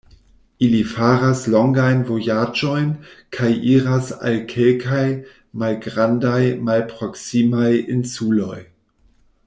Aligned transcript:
Ili 0.67 0.77
faras 0.93 1.41
longajn 1.55 1.99
vojaĝojn 2.07 2.87
kaj 3.37 3.51
iras 3.73 4.09
al 4.31 4.39
kelkaj 4.53 5.05
malgrandaj, 5.65 6.41
malproksimaj 6.71 7.71
insuloj. 7.99 8.61